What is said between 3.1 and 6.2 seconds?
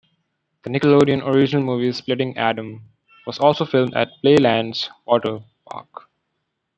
was also filmed at Playland's water park.